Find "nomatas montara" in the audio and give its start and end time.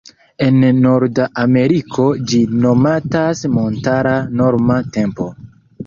2.65-4.19